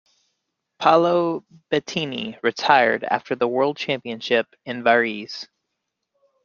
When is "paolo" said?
0.79-1.45